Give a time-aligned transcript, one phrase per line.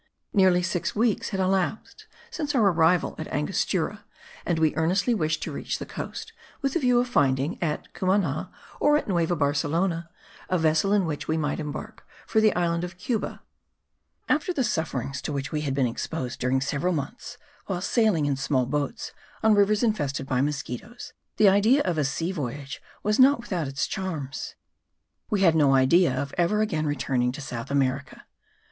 [0.33, 4.03] Nearly six weeks had elapsed since our arrival at Angostura;
[4.47, 8.51] and we earnestly wished to reach the coast, with the view of finding, at Cumana,
[8.79, 10.09] or at Nueva Barcelona,
[10.49, 13.83] a vessel in which we might embark for the island of Cuba, thence to proceed
[13.83, 14.33] to Mexico.
[14.33, 17.37] After the sufferings to which we had been exposed during several months,
[17.67, 19.11] whilst sailing in small boats
[19.43, 23.85] on rivers infested by mosquitos, the idea of a sea voyage was not without its
[23.85, 24.55] charms.
[25.29, 28.25] We had no idea of ever again returning to South America.